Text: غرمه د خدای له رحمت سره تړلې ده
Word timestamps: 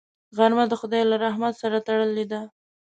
غرمه 0.37 0.63
د 0.69 0.73
خدای 0.81 1.03
له 1.11 1.15
رحمت 1.25 1.53
سره 1.61 1.77
تړلې 1.87 2.25
ده 2.31 2.41